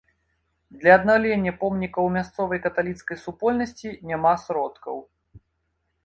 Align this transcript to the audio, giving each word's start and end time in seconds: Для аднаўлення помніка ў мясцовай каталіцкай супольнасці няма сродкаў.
Для 0.83 0.91
аднаўлення 0.99 1.51
помніка 1.63 1.91
ў 2.03 2.09
мясцовай 2.15 2.59
каталіцкай 2.63 3.19
супольнасці 3.25 3.89
няма 4.13 4.31
сродкаў. 4.45 4.97